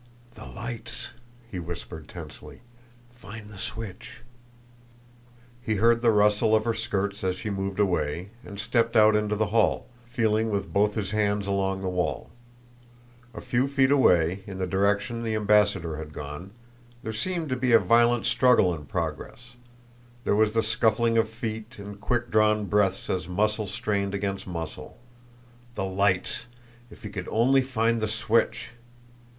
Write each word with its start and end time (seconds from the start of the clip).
"The 0.33 0.47
lights!" 0.47 1.11
he 1.51 1.59
whispered 1.59 2.09
tensely. 2.09 2.61
"Find 3.11 3.49
the 3.51 3.59
switch!" 3.59 4.21
He 5.61 5.75
heard 5.75 6.01
the 6.01 6.09
rustle 6.09 6.55
of 6.55 6.65
her 6.65 6.73
skirts 6.73 7.23
as 7.23 7.35
she 7.35 7.51
moved 7.51 7.79
away, 7.79 8.31
and 8.43 8.59
stepped 8.59 8.95
out 8.95 9.15
into 9.15 9.35
the 9.35 9.45
hall, 9.53 9.85
feeling 10.07 10.49
with 10.49 10.73
both 10.73 10.95
his 10.95 11.11
hands 11.11 11.45
along 11.45 11.81
the 11.81 11.87
wall. 11.87 12.31
A 13.35 13.41
few 13.41 13.67
feet 13.67 13.91
away, 13.91 14.43
in 14.47 14.57
the 14.57 14.65
direction 14.65 15.21
the 15.21 15.35
ambassador 15.35 15.97
had 15.97 16.13
gone, 16.13 16.49
there 17.03 17.13
seemed 17.13 17.49
to 17.49 17.55
be 17.55 17.71
a 17.71 17.77
violent 17.77 18.25
struggle 18.25 18.73
in 18.73 18.87
progress 18.87 19.55
there 20.23 20.35
was 20.35 20.53
the 20.53 20.63
scuffling 20.63 21.15
of 21.19 21.29
feet, 21.29 21.75
and 21.77 22.01
quick 22.01 22.31
drawn 22.31 22.65
breaths 22.65 23.07
as 23.07 23.29
muscle 23.29 23.67
strained 23.67 24.15
against 24.15 24.47
muscle. 24.47 24.97
The 25.75 25.85
lights! 25.85 26.47
If 26.89 27.03
he 27.03 27.09
could 27.09 27.27
only 27.27 27.61
find 27.61 28.01
the 28.01 28.07
switch! 28.07 28.71